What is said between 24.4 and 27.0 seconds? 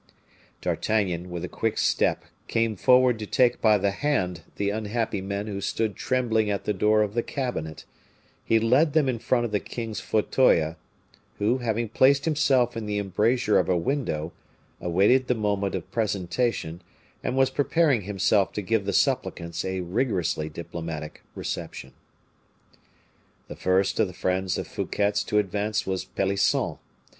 of Fouquet's to advance was Pelisson.